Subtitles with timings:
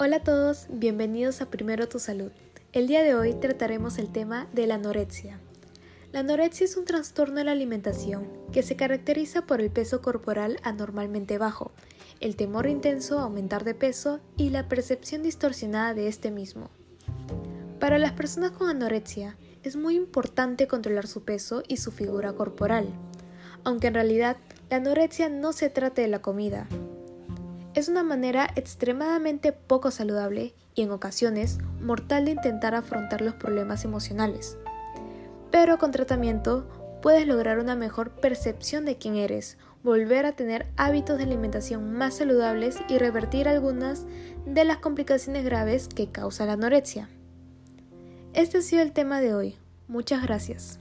[0.00, 2.30] Hola a todos, bienvenidos a Primero Tu Salud.
[2.72, 5.40] El día de hoy trataremos el tema de la anorexia.
[6.12, 10.60] La anorexia es un trastorno de la alimentación que se caracteriza por el peso corporal
[10.62, 11.72] anormalmente bajo,
[12.20, 16.70] el temor intenso a aumentar de peso y la percepción distorsionada de este mismo.
[17.80, 22.86] Para las personas con anorexia es muy importante controlar su peso y su figura corporal,
[23.64, 24.36] aunque en realidad
[24.70, 26.68] la anorexia no se trata de la comida.
[27.78, 33.84] Es una manera extremadamente poco saludable y en ocasiones mortal de intentar afrontar los problemas
[33.84, 34.58] emocionales.
[35.52, 36.66] Pero con tratamiento
[37.02, 42.16] puedes lograr una mejor percepción de quién eres, volver a tener hábitos de alimentación más
[42.16, 44.06] saludables y revertir algunas
[44.44, 47.08] de las complicaciones graves que causa la anorexia.
[48.32, 49.56] Este ha sido el tema de hoy.
[49.86, 50.80] Muchas gracias.